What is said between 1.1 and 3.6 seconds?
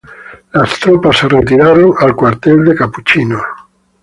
se retiraron al cuartel de Capuchinos.